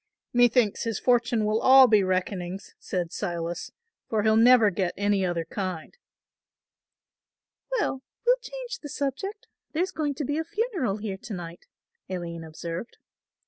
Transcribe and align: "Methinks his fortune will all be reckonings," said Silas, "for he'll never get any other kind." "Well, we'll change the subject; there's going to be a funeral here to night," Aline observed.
"Methinks 0.33 0.81
his 0.83 0.97
fortune 0.97 1.45
will 1.45 1.61
all 1.61 1.85
be 1.85 2.01
reckonings," 2.01 2.73
said 2.79 3.11
Silas, 3.11 3.71
"for 4.09 4.23
he'll 4.23 4.35
never 4.35 4.71
get 4.71 4.95
any 4.97 5.23
other 5.23 5.45
kind." 5.45 5.95
"Well, 7.79 8.01
we'll 8.25 8.37
change 8.41 8.79
the 8.79 8.89
subject; 8.89 9.45
there's 9.73 9.91
going 9.91 10.15
to 10.15 10.25
be 10.25 10.39
a 10.39 10.43
funeral 10.43 10.97
here 10.97 11.17
to 11.17 11.33
night," 11.35 11.67
Aline 12.09 12.43
observed. 12.43 12.97